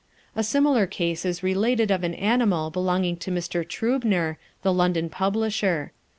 A 0.35 0.41
similar 0.41 0.87
case 0.87 1.25
is 1.25 1.43
related 1.43 1.91
of 1.91 2.03
an 2.03 2.15
animal 2.15 2.71
belonging 2.71 3.17
to 3.17 3.29
Mr. 3.29 3.63
Trübner, 3.63 4.37
the 4.63 4.73
London 4.73 5.11
publisher. 5.11 5.91